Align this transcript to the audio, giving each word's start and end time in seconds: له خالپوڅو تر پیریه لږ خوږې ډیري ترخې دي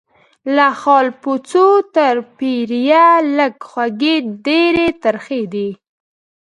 له 0.55 0.67
خالپوڅو 0.81 1.67
تر 1.95 2.15
پیریه 2.37 3.07
لږ 3.37 3.53
خوږې 3.71 4.15
ډیري 4.45 4.87
ترخې 5.03 5.41
دي 5.53 5.69